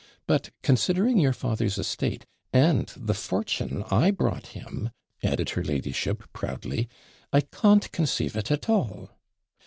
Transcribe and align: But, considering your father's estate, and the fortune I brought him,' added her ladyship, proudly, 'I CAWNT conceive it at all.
But, 0.25 0.49
considering 0.63 1.19
your 1.19 1.31
father's 1.31 1.77
estate, 1.77 2.25
and 2.51 2.87
the 2.97 3.13
fortune 3.13 3.83
I 3.91 4.09
brought 4.09 4.47
him,' 4.57 4.89
added 5.21 5.51
her 5.51 5.63
ladyship, 5.63 6.23
proudly, 6.33 6.89
'I 7.31 7.41
CAWNT 7.41 7.91
conceive 7.91 8.35
it 8.35 8.49
at 8.49 8.67
all. 8.67 9.11